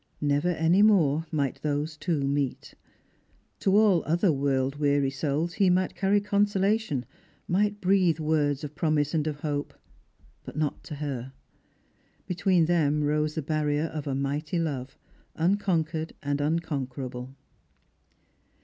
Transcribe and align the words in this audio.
Never 0.19 0.49
any 0.49 0.81
more 0.81 1.27
might 1.31 1.61
those 1.61 1.95
two 1.95 2.21
meet. 2.23 2.73
To 3.59 3.77
all 3.77 4.03
other 4.07 4.31
world 4.31 4.77
weary 4.77 5.11
souls 5.11 5.53
he 5.53 5.69
might 5.69 5.93
carry 5.93 6.19
consolation, 6.19 7.05
might 7.47 7.79
breathe 7.79 8.17
words 8.17 8.63
of 8.63 8.73
promise 8.73 9.13
and 9.13 9.27
of 9.27 9.41
hope; 9.41 9.75
but 10.43 10.55
not 10.57 10.83
to 10.85 10.95
her. 10.95 11.33
Between 12.25 12.65
them 12.65 13.03
rose 13.03 13.35
the 13.35 13.43
barrier 13.43 13.91
of 13.93 14.07
a 14.07 14.15
mighty 14.15 14.57
love, 14.57 14.97
unconquered 15.35 16.13
and 16.23 16.41
unconquer' 16.41 17.05
able. 17.05 17.35